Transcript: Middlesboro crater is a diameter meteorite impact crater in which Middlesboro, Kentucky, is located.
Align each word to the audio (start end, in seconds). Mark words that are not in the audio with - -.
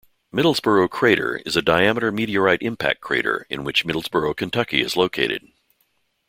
Middlesboro 0.33 0.89
crater 0.89 1.43
is 1.45 1.55
a 1.55 1.61
diameter 1.61 2.11
meteorite 2.11 2.63
impact 2.63 3.01
crater 3.01 3.45
in 3.51 3.63
which 3.63 3.85
Middlesboro, 3.85 4.35
Kentucky, 4.35 4.81
is 4.81 4.97
located. 4.97 5.49